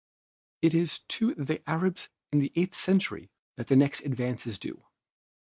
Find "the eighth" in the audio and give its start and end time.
2.39-2.75